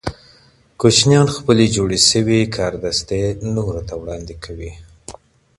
[0.81, 3.21] ماشومان خپلې جوړې شوې کاردستي
[3.55, 4.71] نورو ته وړاندې کوي.